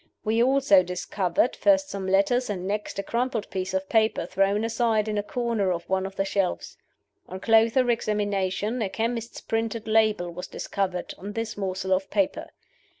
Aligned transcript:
We 0.23 0.41
also 0.41 0.81
discovered, 0.81 1.55
first 1.55 1.91
some 1.91 2.07
letters, 2.07 2.49
and 2.49 2.67
next 2.67 2.97
a 2.97 3.03
crumpled 3.03 3.47
piece 3.51 3.71
of 3.71 3.87
paper 3.87 4.25
thrown 4.25 4.63
aside 4.63 5.07
in 5.07 5.15
a 5.19 5.21
corner 5.21 5.71
of 5.71 5.87
one 5.87 6.07
of 6.07 6.15
the 6.15 6.25
shelves. 6.25 6.75
On 7.29 7.39
closer 7.39 7.87
examination, 7.91 8.81
a 8.81 8.89
chemist's 8.89 9.41
printed 9.41 9.87
label 9.87 10.31
was 10.31 10.47
discovered 10.47 11.13
on 11.19 11.33
this 11.33 11.55
morsel 11.55 11.93
of 11.93 12.09
paper. 12.09 12.47